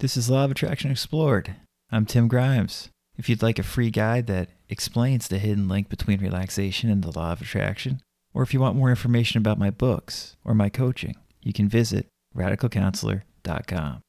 This 0.00 0.16
is 0.16 0.30
Law 0.30 0.44
of 0.44 0.52
Attraction 0.52 0.92
Explored. 0.92 1.56
I'm 1.90 2.06
Tim 2.06 2.28
Grimes. 2.28 2.88
If 3.16 3.28
you'd 3.28 3.42
like 3.42 3.58
a 3.58 3.64
free 3.64 3.90
guide 3.90 4.28
that 4.28 4.48
explains 4.68 5.26
the 5.26 5.40
hidden 5.40 5.68
link 5.68 5.88
between 5.88 6.20
relaxation 6.20 6.88
and 6.88 7.02
the 7.02 7.10
law 7.10 7.32
of 7.32 7.40
attraction, 7.40 8.00
or 8.32 8.44
if 8.44 8.54
you 8.54 8.60
want 8.60 8.76
more 8.76 8.90
information 8.90 9.38
about 9.38 9.58
my 9.58 9.70
books 9.70 10.36
or 10.44 10.54
my 10.54 10.68
coaching, 10.68 11.16
you 11.42 11.52
can 11.52 11.68
visit 11.68 12.06
radicalcounselor.com. 12.36 14.02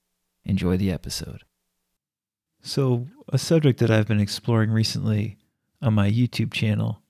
Enjoy 0.46 0.78
the 0.78 0.92
episode. 0.92 1.42
So, 2.62 3.08
a 3.30 3.40
subject 3.40 3.80
that 3.80 3.90
I've 3.90 4.08
been 4.08 4.22
exploring 4.22 4.70
recently 4.70 5.40
on 5.82 5.96
my 5.96 6.08
YouTube 6.08 6.54
channel, 6.54 7.02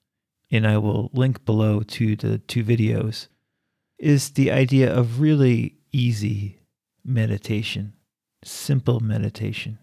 and 0.50 0.66
I 0.66 0.78
will 0.78 1.10
link 1.12 1.44
below 1.44 1.82
to 1.82 2.16
the 2.16 2.38
two 2.38 2.64
videos, 2.64 3.28
is 3.98 4.30
the 4.30 4.52
idea 4.52 4.90
of 4.90 5.20
really 5.20 5.76
easy 5.92 6.62
meditation 7.04 7.92
simple 8.44 9.00
meditation. 9.00 9.80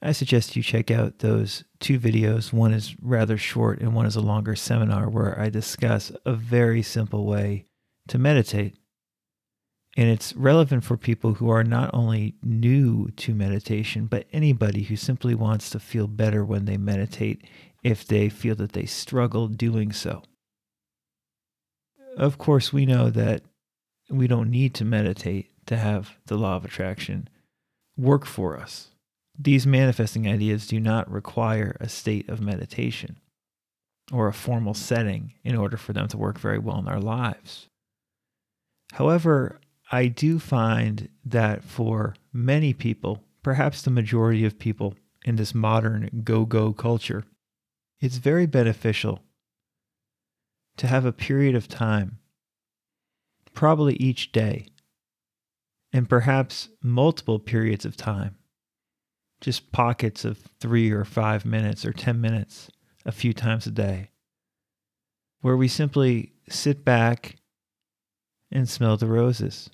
I 0.00 0.12
suggest 0.12 0.54
you 0.54 0.62
check 0.62 0.90
out 0.90 1.18
those 1.18 1.64
two 1.80 1.98
videos. 1.98 2.52
One 2.52 2.72
is 2.72 2.94
rather 3.02 3.36
short, 3.36 3.80
and 3.80 3.94
one 3.94 4.06
is 4.06 4.14
a 4.14 4.20
longer 4.20 4.54
seminar 4.54 5.08
where 5.08 5.38
I 5.38 5.48
discuss 5.48 6.12
a 6.24 6.34
very 6.34 6.82
simple 6.82 7.26
way 7.26 7.64
to 8.08 8.18
meditate. 8.18 8.76
And 9.96 10.08
it's 10.08 10.36
relevant 10.36 10.84
for 10.84 10.96
people 10.96 11.34
who 11.34 11.50
are 11.50 11.64
not 11.64 11.90
only 11.92 12.36
new 12.42 13.10
to 13.16 13.34
meditation, 13.34 14.06
but 14.06 14.28
anybody 14.32 14.84
who 14.84 14.94
simply 14.94 15.34
wants 15.34 15.70
to 15.70 15.80
feel 15.80 16.06
better 16.06 16.44
when 16.44 16.66
they 16.66 16.76
meditate 16.76 17.44
if 17.82 18.06
they 18.06 18.28
feel 18.28 18.54
that 18.56 18.72
they 18.72 18.86
struggle 18.86 19.48
doing 19.48 19.90
so. 19.92 20.22
Of 22.16 22.38
course, 22.38 22.72
we 22.72 22.86
know 22.86 23.10
that 23.10 23.42
we 24.08 24.28
don't 24.28 24.50
need 24.50 24.74
to 24.74 24.84
meditate 24.84 25.50
to 25.68 25.76
have 25.76 26.16
the 26.26 26.36
law 26.36 26.56
of 26.56 26.64
attraction 26.64 27.28
work 27.96 28.26
for 28.26 28.58
us. 28.58 28.88
These 29.38 29.66
manifesting 29.66 30.26
ideas 30.26 30.66
do 30.66 30.80
not 30.80 31.10
require 31.10 31.76
a 31.78 31.88
state 31.88 32.28
of 32.28 32.40
meditation 32.40 33.20
or 34.10 34.26
a 34.26 34.32
formal 34.32 34.74
setting 34.74 35.34
in 35.44 35.54
order 35.54 35.76
for 35.76 35.92
them 35.92 36.08
to 36.08 36.16
work 36.16 36.38
very 36.38 36.58
well 36.58 36.78
in 36.78 36.88
our 36.88 37.00
lives. 37.00 37.68
However, 38.94 39.60
I 39.92 40.06
do 40.06 40.38
find 40.38 41.08
that 41.24 41.62
for 41.62 42.14
many 42.32 42.72
people, 42.72 43.22
perhaps 43.42 43.82
the 43.82 43.90
majority 43.90 44.44
of 44.46 44.58
people 44.58 44.94
in 45.24 45.36
this 45.36 45.54
modern 45.54 46.22
go 46.24 46.46
go 46.46 46.72
culture, 46.72 47.24
it's 48.00 48.16
very 48.16 48.46
beneficial 48.46 49.20
to 50.78 50.86
have 50.86 51.04
a 51.04 51.12
period 51.12 51.54
of 51.54 51.68
time, 51.68 52.18
probably 53.52 53.94
each 53.96 54.32
day, 54.32 54.66
and 55.92 56.08
perhaps 56.08 56.68
multiple 56.82 57.38
periods 57.38 57.84
of 57.84 57.96
time, 57.96 58.36
just 59.40 59.72
pockets 59.72 60.24
of 60.24 60.38
three 60.60 60.90
or 60.90 61.04
five 61.04 61.44
minutes 61.44 61.84
or 61.84 61.92
10 61.92 62.20
minutes 62.20 62.70
a 63.06 63.12
few 63.12 63.32
times 63.32 63.66
a 63.66 63.70
day, 63.70 64.10
where 65.40 65.56
we 65.56 65.68
simply 65.68 66.32
sit 66.48 66.84
back 66.84 67.36
and 68.50 68.68
smell 68.68 68.96
the 68.96 69.06
roses. 69.06 69.70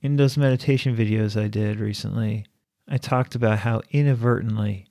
In 0.00 0.16
those 0.16 0.36
meditation 0.36 0.96
videos 0.96 1.40
I 1.40 1.48
did 1.48 1.78
recently, 1.78 2.46
I 2.88 2.98
talked 2.98 3.34
about 3.34 3.60
how 3.60 3.82
inadvertently 3.90 4.88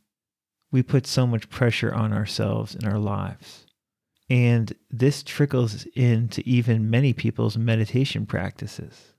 we 0.72 0.81
put 0.81 1.05
so 1.05 1.27
much 1.27 1.49
pressure 1.49 1.94
on 1.94 2.13
ourselves 2.13 2.75
in 2.75 2.88
our 2.88 2.97
lives. 2.97 3.66
And 4.31 4.73
this 4.89 5.23
trickles 5.23 5.85
into 5.93 6.41
even 6.45 6.89
many 6.89 7.11
people's 7.11 7.57
meditation 7.57 8.25
practices. 8.25 9.11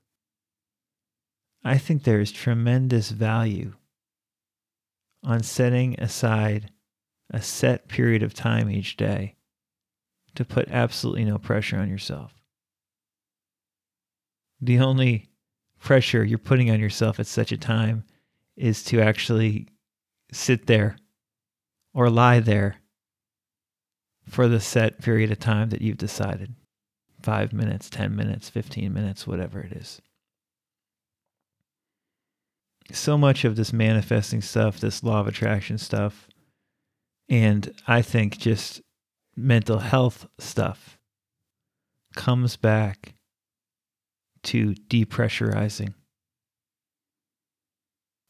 I 1.63 1.77
think 1.77 2.01
there 2.01 2.19
is 2.19 2.31
tremendous 2.31 3.11
value 3.11 3.75
on 5.23 5.43
setting 5.43 5.99
aside 5.99 6.71
a 7.29 7.43
set 7.43 7.87
period 7.87 8.23
of 8.23 8.33
time 8.33 8.71
each 8.71 8.97
day 8.97 9.35
to 10.33 10.43
put 10.43 10.67
absolutely 10.69 11.25
no 11.25 11.37
pressure 11.37 11.77
on 11.77 11.89
yourself. 11.89 12.33
The 14.61 14.79
only 14.79 15.29
pressure 15.79 16.25
you're 16.25 16.39
putting 16.39 16.71
on 16.71 16.79
yourself 16.79 17.19
at 17.19 17.27
such 17.27 17.51
a 17.51 17.57
time 17.57 18.03
is 18.55 18.83
to 18.85 18.99
actually 18.99 19.67
sit 20.31 20.65
there 20.65 20.97
or 21.93 22.09
lie 22.09 22.39
there 22.39 22.77
for 24.27 24.47
the 24.47 24.59
set 24.59 25.01
period 25.01 25.31
of 25.31 25.39
time 25.39 25.69
that 25.69 25.81
you've 25.81 25.97
decided 25.97 26.55
five 27.21 27.53
minutes, 27.53 27.89
10 27.89 28.15
minutes, 28.15 28.49
15 28.49 28.93
minutes, 28.93 29.25
whatever 29.25 29.59
it 29.61 29.71
is. 29.73 30.01
So 32.91 33.17
much 33.17 33.45
of 33.45 33.55
this 33.55 33.71
manifesting 33.71 34.41
stuff, 34.41 34.79
this 34.79 35.03
law 35.03 35.21
of 35.21 35.27
attraction 35.27 35.77
stuff, 35.77 36.27
and 37.29 37.73
I 37.87 38.01
think 38.01 38.37
just 38.37 38.81
mental 39.35 39.79
health 39.79 40.27
stuff 40.37 40.99
comes 42.15 42.57
back 42.57 43.15
to 44.43 44.75
depressurizing, 44.89 45.93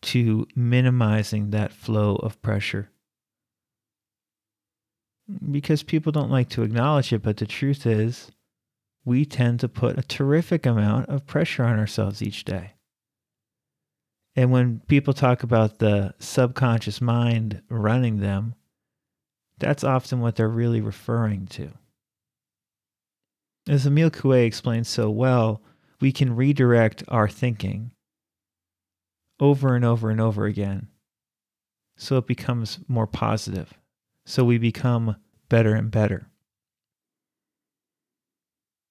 to 0.03 0.47
minimizing 0.55 1.49
that 1.49 1.73
flow 1.73 2.15
of 2.17 2.41
pressure 2.43 2.91
because 5.51 5.83
people 5.83 6.11
don't 6.11 6.31
like 6.31 6.49
to 6.49 6.63
acknowledge 6.63 7.13
it, 7.13 7.21
but 7.21 7.37
the 7.37 7.45
truth 7.45 7.85
is, 7.85 8.31
we 9.05 9.25
tend 9.25 9.59
to 9.59 9.67
put 9.67 9.97
a 9.97 10.03
terrific 10.03 10.65
amount 10.65 11.09
of 11.09 11.25
pressure 11.25 11.63
on 11.63 11.79
ourselves 11.79 12.21
each 12.21 12.43
day. 12.43 12.73
And 14.35 14.51
when 14.51 14.81
people 14.87 15.13
talk 15.13 15.43
about 15.43 15.79
the 15.79 16.13
subconscious 16.19 17.01
mind 17.01 17.61
running 17.69 18.19
them, 18.19 18.55
that's 19.59 19.83
often 19.83 20.19
what 20.19 20.35
they're 20.35 20.49
really 20.49 20.81
referring 20.81 21.45
to. 21.47 21.71
As 23.67 23.85
Emile 23.85 24.09
Coué 24.09 24.45
explains 24.45 24.89
so 24.89 25.09
well, 25.09 25.61
we 26.01 26.11
can 26.11 26.35
redirect 26.35 27.03
our 27.07 27.29
thinking 27.29 27.91
over 29.39 29.75
and 29.75 29.85
over 29.85 30.09
and 30.09 30.19
over 30.19 30.45
again 30.45 30.87
so 31.95 32.17
it 32.17 32.27
becomes 32.27 32.79
more 32.87 33.07
positive 33.07 33.73
so 34.25 34.43
we 34.43 34.57
become 34.57 35.15
better 35.49 35.75
and 35.75 35.91
better. 35.91 36.27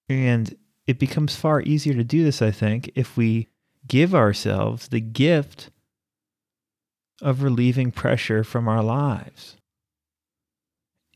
And 0.08 0.56
it 0.86 0.98
becomes 0.98 1.36
far 1.36 1.62
easier 1.62 1.94
to 1.94 2.04
do 2.04 2.22
this, 2.24 2.42
I 2.42 2.50
think, 2.50 2.90
if 2.94 3.16
we 3.16 3.48
give 3.86 4.14
ourselves 4.14 4.88
the 4.88 5.00
gift 5.00 5.70
of 7.20 7.42
relieving 7.42 7.90
pressure 7.90 8.44
from 8.44 8.68
our 8.68 8.82
lives. 8.82 9.56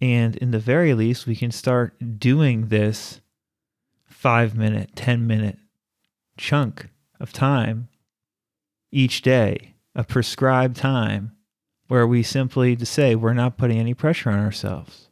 And 0.00 0.36
in 0.36 0.50
the 0.50 0.58
very 0.58 0.94
least, 0.94 1.26
we 1.26 1.36
can 1.36 1.50
start 1.50 2.18
doing 2.18 2.68
this 2.68 3.20
five 4.04 4.56
minute, 4.56 4.90
10 4.94 5.26
minute 5.26 5.58
chunk 6.36 6.88
of 7.18 7.32
time 7.32 7.88
each 8.92 9.22
day, 9.22 9.74
a 9.94 10.04
prescribed 10.04 10.76
time 10.76 11.35
where 11.88 12.06
we 12.06 12.22
simply 12.22 12.76
say 12.84 13.14
we're 13.14 13.32
not 13.32 13.56
putting 13.56 13.78
any 13.78 13.94
pressure 13.94 14.30
on 14.30 14.38
ourselves. 14.38 15.08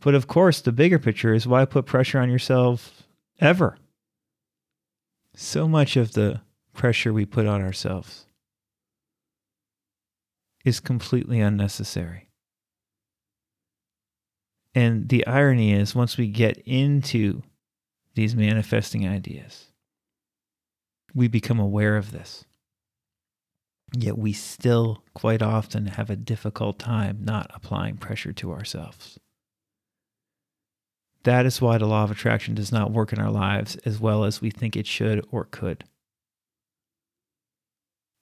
But 0.00 0.14
of 0.14 0.26
course, 0.26 0.60
the 0.60 0.72
bigger 0.72 0.98
picture 0.98 1.34
is 1.34 1.46
why 1.46 1.64
put 1.64 1.86
pressure 1.86 2.18
on 2.18 2.30
yourself 2.30 3.02
ever? 3.40 3.76
So 5.34 5.68
much 5.68 5.96
of 5.96 6.12
the 6.12 6.40
pressure 6.72 7.12
we 7.12 7.26
put 7.26 7.46
on 7.46 7.62
ourselves 7.62 8.26
is 10.64 10.80
completely 10.80 11.40
unnecessary. 11.40 12.28
And 14.74 15.08
the 15.08 15.26
irony 15.26 15.72
is, 15.72 15.94
once 15.94 16.16
we 16.16 16.28
get 16.28 16.58
into 16.58 17.42
these 18.14 18.36
manifesting 18.36 19.08
ideas, 19.08 19.72
we 21.14 21.26
become 21.26 21.58
aware 21.58 21.96
of 21.96 22.12
this. 22.12 22.44
Yet 23.96 24.18
we 24.18 24.32
still 24.32 25.02
quite 25.14 25.42
often 25.42 25.86
have 25.86 26.10
a 26.10 26.16
difficult 26.16 26.78
time 26.78 27.20
not 27.22 27.50
applying 27.54 27.96
pressure 27.96 28.32
to 28.34 28.52
ourselves. 28.52 29.18
That 31.24 31.46
is 31.46 31.60
why 31.60 31.78
the 31.78 31.86
law 31.86 32.04
of 32.04 32.10
attraction 32.10 32.54
does 32.54 32.70
not 32.70 32.92
work 32.92 33.12
in 33.12 33.18
our 33.18 33.30
lives 33.30 33.76
as 33.84 33.98
well 33.98 34.24
as 34.24 34.40
we 34.40 34.50
think 34.50 34.76
it 34.76 34.86
should 34.86 35.26
or 35.30 35.44
could. 35.44 35.84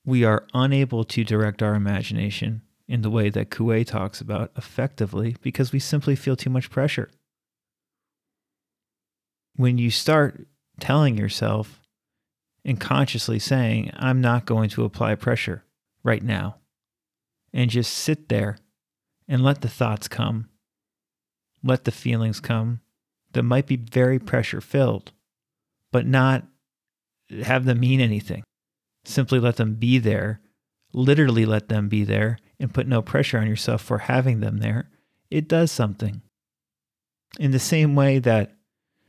We 0.04 0.24
are 0.24 0.46
unable 0.54 1.04
to 1.04 1.24
direct 1.24 1.62
our 1.62 1.74
imagination 1.74 2.62
in 2.88 3.02
the 3.02 3.10
way 3.10 3.28
that 3.30 3.50
Coué 3.50 3.84
talks 3.84 4.20
about 4.20 4.52
effectively 4.56 5.36
because 5.42 5.72
we 5.72 5.80
simply 5.80 6.14
feel 6.14 6.36
too 6.36 6.50
much 6.50 6.70
pressure. 6.70 7.10
When 9.56 9.78
you 9.78 9.90
start 9.90 10.46
telling 10.78 11.18
yourself, 11.18 11.80
and 12.66 12.80
consciously 12.80 13.38
saying, 13.38 13.92
I'm 13.96 14.20
not 14.20 14.44
going 14.44 14.68
to 14.70 14.84
apply 14.84 15.14
pressure 15.14 15.64
right 16.02 16.22
now, 16.22 16.56
and 17.52 17.70
just 17.70 17.94
sit 17.94 18.28
there 18.28 18.58
and 19.28 19.40
let 19.42 19.60
the 19.60 19.68
thoughts 19.68 20.08
come, 20.08 20.48
let 21.62 21.84
the 21.84 21.92
feelings 21.92 22.40
come 22.40 22.80
that 23.32 23.44
might 23.44 23.66
be 23.66 23.76
very 23.76 24.18
pressure 24.18 24.60
filled, 24.60 25.12
but 25.92 26.06
not 26.06 26.44
have 27.42 27.64
them 27.64 27.78
mean 27.78 28.00
anything. 28.00 28.42
Simply 29.04 29.38
let 29.38 29.56
them 29.56 29.74
be 29.74 29.98
there, 29.98 30.40
literally 30.92 31.46
let 31.46 31.68
them 31.68 31.88
be 31.88 32.02
there, 32.02 32.38
and 32.58 32.74
put 32.74 32.88
no 32.88 33.00
pressure 33.00 33.38
on 33.38 33.46
yourself 33.46 33.80
for 33.80 33.98
having 33.98 34.40
them 34.40 34.58
there. 34.58 34.90
It 35.30 35.46
does 35.46 35.70
something. 35.70 36.20
In 37.38 37.52
the 37.52 37.60
same 37.60 37.94
way 37.94 38.18
that 38.18 38.56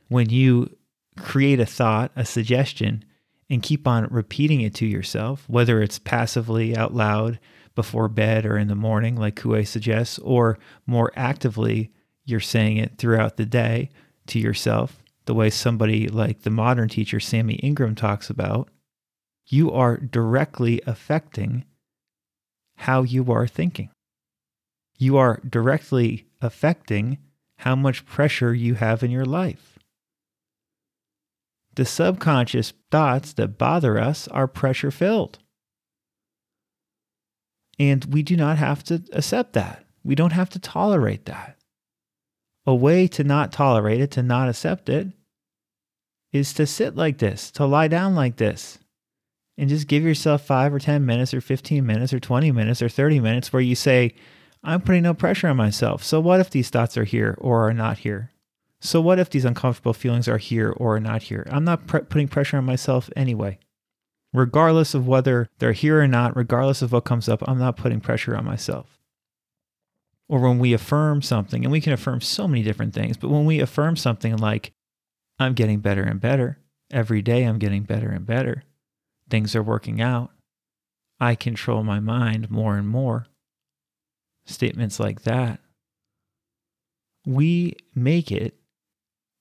when 0.08 0.30
you 0.30 0.76
create 1.18 1.58
a 1.58 1.66
thought, 1.66 2.12
a 2.14 2.24
suggestion, 2.24 3.04
and 3.50 3.62
keep 3.62 3.86
on 3.86 4.06
repeating 4.10 4.60
it 4.60 4.74
to 4.74 4.86
yourself, 4.86 5.44
whether 5.48 5.80
it's 5.80 5.98
passively 5.98 6.76
out 6.76 6.94
loud 6.94 7.38
before 7.74 8.08
bed 8.08 8.44
or 8.44 8.58
in 8.58 8.68
the 8.68 8.74
morning, 8.74 9.16
like 9.16 9.36
Coué 9.36 9.66
suggests, 9.66 10.18
or 10.18 10.58
more 10.86 11.12
actively, 11.16 11.90
you're 12.24 12.40
saying 12.40 12.76
it 12.76 12.98
throughout 12.98 13.36
the 13.36 13.46
day 13.46 13.88
to 14.26 14.38
yourself, 14.38 15.02
the 15.24 15.34
way 15.34 15.48
somebody 15.48 16.08
like 16.08 16.42
the 16.42 16.50
modern 16.50 16.88
teacher 16.88 17.20
Sammy 17.20 17.54
Ingram 17.54 17.94
talks 17.94 18.28
about, 18.28 18.68
you 19.46 19.70
are 19.70 19.96
directly 19.96 20.80
affecting 20.86 21.64
how 22.76 23.02
you 23.02 23.32
are 23.32 23.46
thinking. 23.46 23.90
You 24.98 25.16
are 25.16 25.40
directly 25.48 26.26
affecting 26.42 27.18
how 27.58 27.74
much 27.76 28.04
pressure 28.04 28.52
you 28.52 28.74
have 28.74 29.02
in 29.02 29.10
your 29.10 29.24
life. 29.24 29.77
The 31.78 31.84
subconscious 31.84 32.72
thoughts 32.90 33.34
that 33.34 33.56
bother 33.56 34.00
us 34.00 34.26
are 34.26 34.48
pressure 34.48 34.90
filled. 34.90 35.38
And 37.78 38.04
we 38.06 38.24
do 38.24 38.36
not 38.36 38.58
have 38.58 38.82
to 38.86 39.04
accept 39.12 39.52
that. 39.52 39.84
We 40.02 40.16
don't 40.16 40.32
have 40.32 40.50
to 40.50 40.58
tolerate 40.58 41.26
that. 41.26 41.56
A 42.66 42.74
way 42.74 43.06
to 43.06 43.22
not 43.22 43.52
tolerate 43.52 44.00
it, 44.00 44.10
to 44.10 44.24
not 44.24 44.48
accept 44.48 44.88
it, 44.88 45.12
is 46.32 46.52
to 46.54 46.66
sit 46.66 46.96
like 46.96 47.18
this, 47.18 47.52
to 47.52 47.64
lie 47.64 47.86
down 47.86 48.16
like 48.16 48.38
this, 48.38 48.80
and 49.56 49.68
just 49.68 49.86
give 49.86 50.02
yourself 50.02 50.44
five 50.44 50.74
or 50.74 50.80
10 50.80 51.06
minutes 51.06 51.32
or 51.32 51.40
15 51.40 51.86
minutes 51.86 52.12
or 52.12 52.18
20 52.18 52.50
minutes 52.50 52.82
or 52.82 52.88
30 52.88 53.20
minutes 53.20 53.52
where 53.52 53.62
you 53.62 53.76
say, 53.76 54.16
I'm 54.64 54.80
putting 54.80 55.04
no 55.04 55.14
pressure 55.14 55.46
on 55.46 55.56
myself. 55.56 56.02
So 56.02 56.18
what 56.18 56.40
if 56.40 56.50
these 56.50 56.70
thoughts 56.70 56.98
are 56.98 57.04
here 57.04 57.36
or 57.38 57.68
are 57.68 57.72
not 57.72 57.98
here? 57.98 58.32
So 58.80 59.00
what 59.00 59.18
if 59.18 59.30
these 59.30 59.44
uncomfortable 59.44 59.92
feelings 59.92 60.28
are 60.28 60.38
here 60.38 60.72
or 60.76 61.00
not 61.00 61.24
here? 61.24 61.46
I'm 61.50 61.64
not 61.64 61.86
pre- 61.86 62.00
putting 62.00 62.28
pressure 62.28 62.56
on 62.56 62.64
myself 62.64 63.10
anyway. 63.16 63.58
Regardless 64.32 64.94
of 64.94 65.08
whether 65.08 65.48
they're 65.58 65.72
here 65.72 66.00
or 66.00 66.06
not, 66.06 66.36
regardless 66.36 66.82
of 66.82 66.92
what 66.92 67.04
comes 67.04 67.28
up, 67.28 67.42
I'm 67.48 67.58
not 67.58 67.76
putting 67.76 68.00
pressure 68.00 68.36
on 68.36 68.44
myself. 68.44 68.98
Or 70.28 70.40
when 70.40 70.58
we 70.58 70.74
affirm 70.74 71.22
something, 71.22 71.64
and 71.64 71.72
we 71.72 71.80
can 71.80 71.94
affirm 71.94 72.20
so 72.20 72.46
many 72.46 72.62
different 72.62 72.94
things, 72.94 73.16
but 73.16 73.30
when 73.30 73.46
we 73.46 73.60
affirm 73.60 73.96
something 73.96 74.36
like, 74.36 74.72
I'm 75.38 75.54
getting 75.54 75.80
better 75.80 76.02
and 76.02 76.20
better, 76.20 76.58
every 76.90 77.22
day 77.22 77.44
I'm 77.44 77.58
getting 77.58 77.84
better 77.84 78.10
and 78.10 78.26
better, 78.26 78.64
things 79.30 79.56
are 79.56 79.62
working 79.62 80.00
out, 80.00 80.30
I 81.18 81.34
control 81.34 81.82
my 81.82 81.98
mind 81.98 82.50
more 82.50 82.76
and 82.76 82.86
more, 82.86 83.26
statements 84.44 85.00
like 85.00 85.22
that, 85.22 85.60
we 87.26 87.74
make 87.94 88.30
it, 88.30 88.57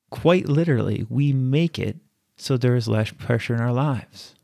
quite 0.10 0.48
literally, 0.48 1.06
we 1.10 1.34
make 1.34 1.78
it 1.80 1.98
so 2.38 2.58
there 2.58 2.76
is 2.76 2.88
less 2.88 3.12
pressure 3.12 3.56
in 3.56 3.62
our 3.62 3.74
lives. 3.74 4.36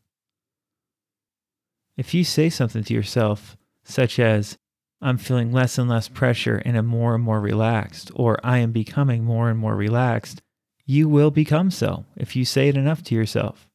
If 1.95 2.13
you 2.13 2.23
say 2.23 2.49
something 2.49 2.83
to 2.85 2.93
yourself, 2.93 3.55
such 3.83 4.19
as, 4.19 4.57
I'm 5.01 5.17
feeling 5.17 5.51
less 5.51 5.77
and 5.77 5.89
less 5.89 6.07
pressure 6.07 6.61
and 6.65 6.77
am 6.77 6.85
more 6.85 7.13
and 7.13 7.23
more 7.23 7.41
relaxed, 7.41 8.09
or 8.15 8.39
I 8.43 8.59
am 8.59 8.71
becoming 8.71 9.23
more 9.23 9.49
and 9.49 9.59
more 9.59 9.75
relaxed, 9.75 10.41
you 10.85 11.07
will 11.07 11.31
become 11.31 11.71
so 11.71 12.05
if 12.15 12.35
you 12.35 12.45
say 12.45 12.69
it 12.69 12.77
enough 12.77 13.03
to 13.03 13.15
yourself. 13.15 13.69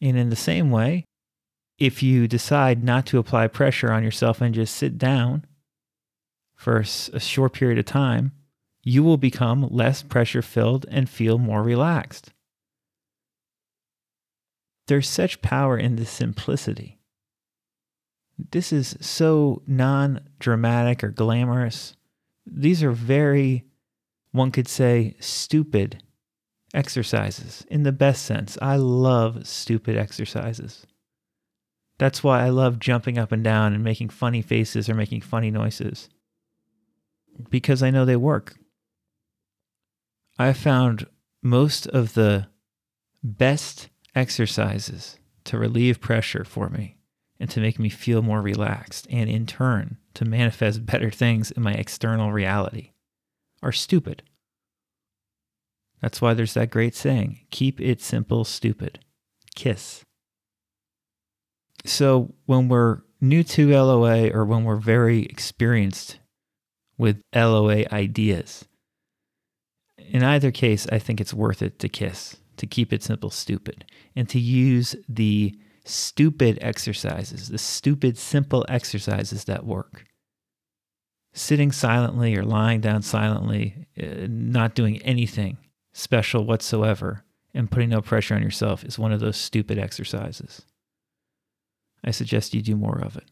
And 0.00 0.16
in 0.16 0.30
the 0.30 0.36
same 0.36 0.70
way, 0.70 1.04
if 1.78 2.02
you 2.02 2.28
decide 2.28 2.84
not 2.84 3.06
to 3.06 3.18
apply 3.18 3.48
pressure 3.48 3.92
on 3.92 4.02
yourself 4.02 4.40
and 4.40 4.54
just 4.54 4.76
sit 4.76 4.96
down 4.96 5.44
for 6.54 6.78
a 6.78 6.84
short 6.84 7.52
period 7.52 7.78
of 7.78 7.86
time, 7.86 8.32
you 8.82 9.02
will 9.02 9.16
become 9.16 9.68
less 9.70 10.02
pressure 10.02 10.42
filled 10.42 10.86
and 10.90 11.08
feel 11.08 11.38
more 11.38 11.62
relaxed. 11.62 12.32
There's 14.86 15.08
such 15.08 15.42
power 15.42 15.78
in 15.78 15.96
this 15.96 16.10
simplicity. 16.10 16.98
This 18.50 18.72
is 18.72 18.96
so 19.00 19.62
non 19.66 20.20
dramatic 20.38 21.04
or 21.04 21.10
glamorous. 21.10 21.94
These 22.46 22.82
are 22.82 22.90
very, 22.90 23.66
one 24.32 24.50
could 24.50 24.66
say, 24.66 25.14
stupid 25.20 26.02
exercises 26.72 27.66
in 27.68 27.82
the 27.82 27.92
best 27.92 28.24
sense. 28.24 28.56
I 28.62 28.76
love 28.76 29.46
stupid 29.46 29.96
exercises. 29.96 30.86
That's 31.98 32.24
why 32.24 32.44
I 32.44 32.48
love 32.48 32.78
jumping 32.78 33.18
up 33.18 33.30
and 33.30 33.44
down 33.44 33.74
and 33.74 33.84
making 33.84 34.08
funny 34.08 34.40
faces 34.40 34.88
or 34.88 34.94
making 34.94 35.20
funny 35.20 35.50
noises 35.50 36.08
because 37.50 37.82
I 37.82 37.90
know 37.90 38.04
they 38.04 38.16
work. 38.16 38.56
I 40.40 40.54
found 40.54 41.06
most 41.42 41.86
of 41.88 42.14
the 42.14 42.46
best 43.22 43.90
exercises 44.14 45.18
to 45.44 45.58
relieve 45.58 46.00
pressure 46.00 46.44
for 46.44 46.70
me 46.70 46.96
and 47.38 47.50
to 47.50 47.60
make 47.60 47.78
me 47.78 47.90
feel 47.90 48.22
more 48.22 48.40
relaxed 48.40 49.06
and 49.10 49.28
in 49.28 49.44
turn 49.44 49.98
to 50.14 50.24
manifest 50.24 50.86
better 50.86 51.10
things 51.10 51.50
in 51.50 51.62
my 51.62 51.74
external 51.74 52.32
reality 52.32 52.92
are 53.62 53.70
stupid. 53.70 54.22
That's 56.00 56.22
why 56.22 56.32
there's 56.32 56.54
that 56.54 56.70
great 56.70 56.94
saying 56.94 57.40
keep 57.50 57.78
it 57.78 58.00
simple, 58.00 58.44
stupid. 58.46 59.00
Kiss. 59.54 60.06
So 61.84 62.32
when 62.46 62.70
we're 62.70 63.02
new 63.20 63.42
to 63.42 63.68
LOA 63.68 64.30
or 64.30 64.46
when 64.46 64.64
we're 64.64 64.76
very 64.76 65.24
experienced 65.24 66.18
with 66.96 67.20
LOA 67.34 67.84
ideas, 67.92 68.64
in 70.08 70.22
either 70.22 70.50
case, 70.50 70.86
I 70.90 70.98
think 70.98 71.20
it's 71.20 71.34
worth 71.34 71.62
it 71.62 71.78
to 71.80 71.88
kiss 71.88 72.36
to 72.60 72.66
keep 72.66 72.92
it 72.92 73.02
simple, 73.02 73.30
stupid, 73.30 73.86
and 74.14 74.28
to 74.28 74.38
use 74.38 74.94
the 75.08 75.58
stupid 75.86 76.58
exercises, 76.60 77.48
the 77.48 77.58
stupid, 77.58 78.18
simple 78.18 78.66
exercises 78.68 79.44
that 79.44 79.64
work. 79.64 80.04
Sitting 81.32 81.72
silently 81.72 82.36
or 82.36 82.44
lying 82.44 82.82
down 82.82 83.00
silently, 83.00 83.86
uh, 84.00 84.26
not 84.28 84.74
doing 84.74 85.00
anything 85.02 85.56
special 85.94 86.44
whatsoever, 86.44 87.24
and 87.54 87.70
putting 87.70 87.88
no 87.88 88.02
pressure 88.02 88.34
on 88.34 88.42
yourself 88.42 88.84
is 88.84 88.98
one 88.98 89.12
of 89.12 89.20
those 89.20 89.36
stupid 89.38 89.78
exercises. 89.78 90.62
I 92.04 92.10
suggest 92.10 92.52
you 92.52 92.60
do 92.60 92.76
more 92.76 93.00
of 93.00 93.16
it. 93.16 93.24